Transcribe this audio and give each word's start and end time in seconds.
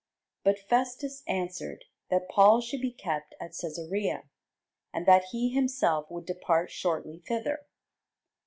But 0.43 0.57
Festus 0.57 1.21
answered, 1.27 1.85
that 2.09 2.27
Paul 2.27 2.59
should 2.59 2.81
be 2.81 2.91
kept 2.91 3.35
at 3.39 3.51
Cæsarea, 3.51 4.23
and 4.91 5.05
that 5.05 5.25
he 5.25 5.49
himself 5.49 6.09
would 6.09 6.25
depart 6.25 6.71
shortly 6.71 7.19
thither. 7.19 7.67